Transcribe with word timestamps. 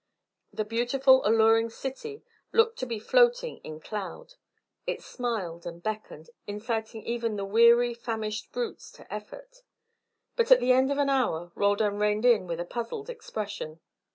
The 0.51 0.65
beautiful 0.65 1.21
alluring 1.27 1.69
city 1.69 2.23
looked 2.51 2.79
to 2.79 2.87
be 2.87 2.97
floating 2.97 3.59
in 3.59 3.79
cloud; 3.79 4.33
it 4.87 4.99
smiled 5.03 5.67
and 5.67 5.83
beckoned, 5.83 6.31
inciting 6.47 7.03
even 7.03 7.35
the 7.35 7.45
weary 7.45 7.93
famished 7.93 8.51
brutes 8.51 8.91
to 8.93 9.13
effort. 9.13 9.61
But 10.35 10.49
at 10.49 10.59
the 10.59 10.71
end 10.71 10.91
of 10.91 10.97
an 10.97 11.11
hour 11.11 11.51
Roldan 11.53 11.99
reined 11.99 12.25
in 12.25 12.47
with 12.47 12.59
a 12.59 12.65
puzzled 12.65 13.11
expression. 13.11 13.79